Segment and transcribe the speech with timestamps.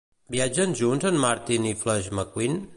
[0.35, 2.61] Viatgen junts en Martin i Flash McQueen?